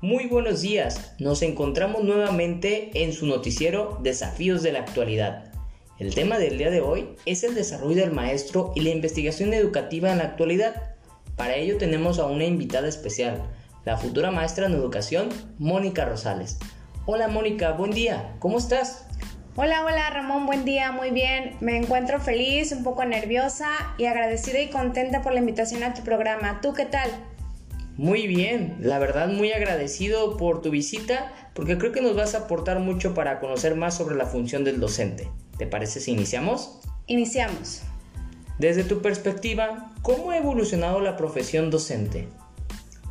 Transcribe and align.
Muy 0.00 0.26
buenos 0.26 0.62
días, 0.62 1.16
nos 1.18 1.42
encontramos 1.42 2.04
nuevamente 2.04 2.90
en 3.02 3.12
su 3.12 3.26
noticiero 3.26 3.98
Desafíos 4.00 4.62
de 4.62 4.70
la 4.70 4.78
Actualidad. 4.78 5.52
El 5.98 6.14
tema 6.14 6.38
del 6.38 6.56
día 6.56 6.70
de 6.70 6.80
hoy 6.80 7.16
es 7.26 7.42
el 7.42 7.56
desarrollo 7.56 7.96
del 7.96 8.12
maestro 8.12 8.70
y 8.76 8.82
la 8.82 8.90
investigación 8.90 9.52
educativa 9.52 10.12
en 10.12 10.18
la 10.18 10.24
actualidad. 10.24 10.94
Para 11.34 11.56
ello 11.56 11.78
tenemos 11.78 12.20
a 12.20 12.26
una 12.26 12.44
invitada 12.44 12.86
especial, 12.86 13.42
la 13.84 13.96
futura 13.96 14.30
maestra 14.30 14.66
en 14.66 14.74
educación, 14.74 15.30
Mónica 15.58 16.04
Rosales. 16.04 16.58
Hola 17.04 17.26
Mónica, 17.26 17.72
buen 17.72 17.90
día, 17.90 18.36
¿cómo 18.38 18.58
estás? 18.58 19.04
Hola, 19.56 19.84
hola 19.84 20.10
Ramón, 20.10 20.46
buen 20.46 20.64
día, 20.64 20.92
muy 20.92 21.10
bien. 21.10 21.56
Me 21.58 21.76
encuentro 21.76 22.20
feliz, 22.20 22.70
un 22.70 22.84
poco 22.84 23.04
nerviosa 23.04 23.66
y 23.98 24.04
agradecida 24.04 24.60
y 24.60 24.70
contenta 24.70 25.22
por 25.22 25.32
la 25.32 25.40
invitación 25.40 25.82
a 25.82 25.92
tu 25.92 26.04
programa. 26.04 26.60
¿Tú 26.62 26.72
qué 26.72 26.86
tal? 26.86 27.10
Muy 27.98 28.28
bien, 28.28 28.76
la 28.78 29.00
verdad 29.00 29.26
muy 29.26 29.50
agradecido 29.50 30.36
por 30.36 30.62
tu 30.62 30.70
visita 30.70 31.32
porque 31.52 31.78
creo 31.78 31.90
que 31.90 32.00
nos 32.00 32.14
vas 32.14 32.36
a 32.36 32.44
aportar 32.44 32.78
mucho 32.78 33.12
para 33.12 33.40
conocer 33.40 33.74
más 33.74 33.96
sobre 33.96 34.14
la 34.14 34.24
función 34.24 34.62
del 34.62 34.78
docente. 34.78 35.28
¿Te 35.58 35.66
parece 35.66 35.98
si 35.98 36.12
iniciamos? 36.12 36.78
Iniciamos. 37.08 37.82
Desde 38.60 38.84
tu 38.84 39.02
perspectiva, 39.02 39.92
¿cómo 40.02 40.30
ha 40.30 40.36
evolucionado 40.36 41.00
la 41.00 41.16
profesión 41.16 41.72
docente? 41.72 42.28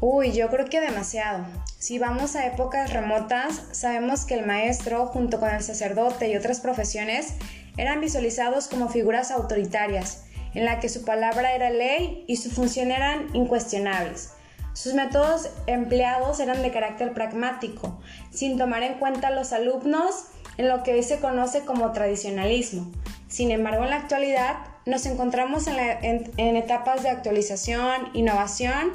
Uy, 0.00 0.30
yo 0.30 0.48
creo 0.50 0.66
que 0.66 0.80
demasiado. 0.80 1.44
Si 1.80 1.98
vamos 1.98 2.36
a 2.36 2.46
épocas 2.46 2.92
remotas, 2.92 3.64
sabemos 3.72 4.24
que 4.24 4.34
el 4.34 4.46
maestro, 4.46 5.06
junto 5.06 5.40
con 5.40 5.50
el 5.50 5.64
sacerdote 5.64 6.28
y 6.30 6.36
otras 6.36 6.60
profesiones, 6.60 7.34
eran 7.76 8.00
visualizados 8.00 8.68
como 8.68 8.88
figuras 8.88 9.32
autoritarias, 9.32 10.26
en 10.54 10.64
la 10.64 10.78
que 10.78 10.88
su 10.88 11.04
palabra 11.04 11.56
era 11.56 11.70
ley 11.70 12.24
y 12.28 12.36
su 12.36 12.52
función 12.52 12.92
eran 12.92 13.34
incuestionables. 13.34 14.30
Sus 14.76 14.92
métodos 14.92 15.48
empleados 15.66 16.38
eran 16.38 16.60
de 16.60 16.70
carácter 16.70 17.14
pragmático, 17.14 17.98
sin 18.30 18.58
tomar 18.58 18.82
en 18.82 18.98
cuenta 18.98 19.28
a 19.28 19.30
los 19.30 19.54
alumnos 19.54 20.26
en 20.58 20.68
lo 20.68 20.82
que 20.82 20.92
hoy 20.92 21.02
se 21.02 21.18
conoce 21.18 21.64
como 21.64 21.92
tradicionalismo. 21.92 22.92
Sin 23.26 23.50
embargo, 23.50 23.84
en 23.84 23.90
la 23.90 23.96
actualidad 23.96 24.58
nos 24.84 25.06
encontramos 25.06 25.66
en, 25.66 26.56
etapas 26.56 27.02
de 27.02 27.08
actualización, 27.08 28.10
innovación 28.12 28.92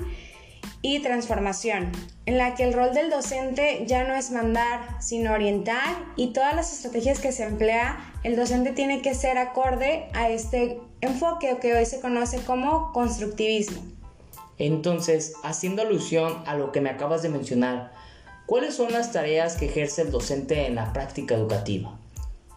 y 0.83 0.99
transformación, 0.99 1.91
en 2.27 2.37
la 2.37 2.53
que 2.53 2.61
el 2.61 2.73
rol 2.73 2.93
del 2.93 3.09
docente 3.09 3.83
ya 3.87 4.03
no 4.03 4.13
es 4.13 4.29
mandar, 4.29 5.01
sino 5.01 5.33
orientar 5.33 5.95
y 6.15 6.31
todas 6.31 6.55
las 6.55 6.71
estrategias 6.71 7.19
que 7.19 7.31
se 7.31 7.43
emplea, 7.43 7.97
el 8.23 8.35
docente 8.35 8.71
tiene 8.71 9.01
que 9.01 9.15
ser 9.15 9.39
acorde 9.39 10.09
a 10.13 10.29
este 10.29 10.79
enfoque 11.01 11.57
que 11.59 11.73
hoy 11.73 11.87
se 11.87 11.99
conoce 11.99 12.37
como 12.43 12.91
constructivismo. 12.91 13.81
Entonces, 14.57 15.33
haciendo 15.43 15.81
alusión 15.81 16.43
a 16.45 16.55
lo 16.55 16.71
que 16.71 16.81
me 16.81 16.89
acabas 16.89 17.21
de 17.21 17.29
mencionar, 17.29 17.91
¿cuáles 18.45 18.75
son 18.75 18.91
las 18.91 19.11
tareas 19.11 19.57
que 19.57 19.65
ejerce 19.65 20.03
el 20.03 20.11
docente 20.11 20.67
en 20.67 20.75
la 20.75 20.93
práctica 20.93 21.35
educativa? 21.35 21.97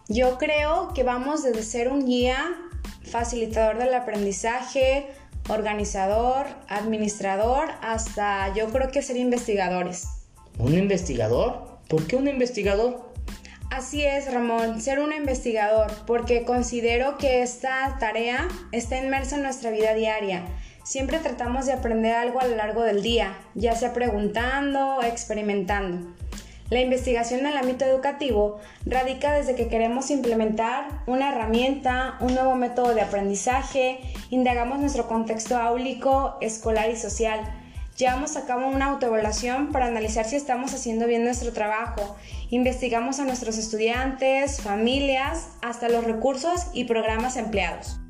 Yo 0.08 0.36
creo 0.36 0.92
que 0.94 1.02
vamos 1.02 1.42
desde 1.42 1.62
ser 1.62 1.88
un 1.88 2.04
guía, 2.04 2.54
facilitador 3.02 3.78
del 3.78 3.94
aprendizaje, 3.94 5.06
organizador, 5.48 6.46
administrador, 6.68 7.70
hasta 7.80 8.52
yo 8.54 8.68
creo 8.68 8.90
que 8.90 9.02
ser 9.02 9.16
investigadores. 9.16 10.08
¿Un 10.58 10.74
investigador? 10.74 11.78
¿Por 11.88 12.06
qué 12.06 12.16
un 12.16 12.28
investigador? 12.28 13.12
Así 13.70 14.04
es, 14.04 14.32
Ramón, 14.32 14.80
ser 14.80 15.00
un 15.00 15.12
investigador, 15.12 15.90
porque 16.06 16.44
considero 16.44 17.18
que 17.18 17.42
esta 17.42 17.96
tarea 17.98 18.46
está 18.72 18.98
inmersa 18.98 19.36
en 19.36 19.42
nuestra 19.42 19.70
vida 19.70 19.94
diaria 19.94 20.44
Siempre 20.84 21.18
tratamos 21.18 21.64
de 21.64 21.72
aprender 21.72 22.14
algo 22.14 22.40
a 22.40 22.46
lo 22.46 22.56
largo 22.56 22.82
del 22.82 23.02
día, 23.02 23.38
ya 23.54 23.74
sea 23.74 23.94
preguntando 23.94 24.96
o 24.96 25.02
experimentando. 25.02 26.14
La 26.68 26.80
investigación 26.80 27.40
en 27.40 27.46
el 27.46 27.56
ámbito 27.56 27.86
educativo 27.86 28.58
radica 28.84 29.32
desde 29.32 29.54
que 29.54 29.68
queremos 29.68 30.10
implementar 30.10 31.02
una 31.06 31.32
herramienta, 31.32 32.18
un 32.20 32.34
nuevo 32.34 32.54
método 32.54 32.94
de 32.94 33.00
aprendizaje, 33.00 33.98
indagamos 34.28 34.78
nuestro 34.78 35.08
contexto 35.08 35.56
áulico, 35.56 36.36
escolar 36.42 36.90
y 36.90 36.96
social. 36.96 37.40
Llevamos 37.96 38.36
a 38.36 38.44
cabo 38.44 38.66
una 38.66 38.86
autoevaluación 38.86 39.72
para 39.72 39.86
analizar 39.86 40.26
si 40.26 40.36
estamos 40.36 40.74
haciendo 40.74 41.06
bien 41.06 41.24
nuestro 41.24 41.54
trabajo. 41.54 42.14
Investigamos 42.50 43.20
a 43.20 43.24
nuestros 43.24 43.56
estudiantes, 43.56 44.60
familias, 44.60 45.48
hasta 45.62 45.88
los 45.88 46.04
recursos 46.04 46.66
y 46.74 46.84
programas 46.84 47.38
empleados. 47.38 48.03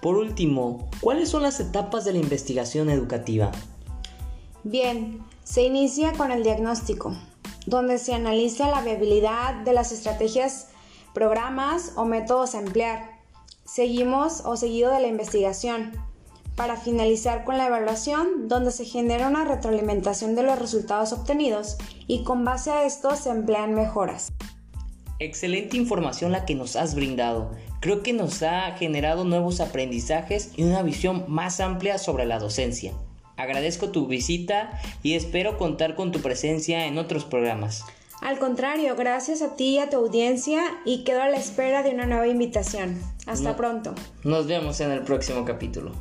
Por 0.00 0.16
último, 0.16 0.88
¿cuáles 1.00 1.30
son 1.30 1.42
las 1.42 1.60
etapas 1.60 2.04
de 2.04 2.12
la 2.12 2.18
investigación 2.18 2.90
educativa? 2.90 3.50
Bien, 4.64 5.24
se 5.44 5.62
inicia 5.62 6.12
con 6.12 6.32
el 6.32 6.42
diagnóstico, 6.42 7.14
donde 7.66 7.98
se 7.98 8.14
analiza 8.14 8.68
la 8.68 8.82
viabilidad 8.82 9.54
de 9.64 9.72
las 9.72 9.92
estrategias, 9.92 10.68
programas 11.14 11.92
o 11.96 12.04
métodos 12.04 12.54
a 12.54 12.60
emplear. 12.60 13.10
Seguimos 13.64 14.42
o 14.44 14.56
seguido 14.56 14.92
de 14.92 15.00
la 15.00 15.08
investigación, 15.08 15.92
para 16.56 16.76
finalizar 16.76 17.44
con 17.44 17.58
la 17.58 17.66
evaluación, 17.66 18.48
donde 18.48 18.72
se 18.72 18.86
genera 18.86 19.28
una 19.28 19.44
retroalimentación 19.44 20.34
de 20.34 20.42
los 20.42 20.58
resultados 20.58 21.12
obtenidos 21.12 21.76
y 22.06 22.24
con 22.24 22.44
base 22.44 22.70
a 22.70 22.84
esto 22.84 23.14
se 23.14 23.30
emplean 23.30 23.74
mejoras. 23.74 24.32
Excelente 25.18 25.78
información 25.78 26.30
la 26.30 26.44
que 26.44 26.54
nos 26.54 26.76
has 26.76 26.94
brindado. 26.94 27.50
Creo 27.80 28.02
que 28.02 28.12
nos 28.12 28.42
ha 28.42 28.72
generado 28.72 29.24
nuevos 29.24 29.60
aprendizajes 29.60 30.52
y 30.56 30.62
una 30.64 30.82
visión 30.82 31.24
más 31.28 31.60
amplia 31.60 31.96
sobre 31.96 32.26
la 32.26 32.38
docencia. 32.38 32.92
Agradezco 33.36 33.90
tu 33.90 34.06
visita 34.06 34.78
y 35.02 35.14
espero 35.14 35.56
contar 35.56 35.94
con 35.94 36.12
tu 36.12 36.20
presencia 36.20 36.86
en 36.86 36.98
otros 36.98 37.24
programas. 37.24 37.84
Al 38.20 38.38
contrario, 38.38 38.94
gracias 38.96 39.40
a 39.40 39.56
ti 39.56 39.76
y 39.76 39.78
a 39.78 39.88
tu 39.88 39.96
audiencia 39.96 40.62
y 40.84 41.04
quedo 41.04 41.22
a 41.22 41.28
la 41.28 41.36
espera 41.36 41.82
de 41.82 41.90
una 41.90 42.06
nueva 42.06 42.26
invitación. 42.26 43.00
Hasta 43.26 43.56
pronto. 43.56 43.94
Nos 44.24 44.46
vemos 44.46 44.80
en 44.80 44.90
el 44.90 45.02
próximo 45.02 45.44
capítulo. 45.44 45.92